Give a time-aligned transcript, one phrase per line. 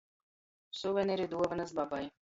[0.79, 2.05] Suveniri, duovonys babai.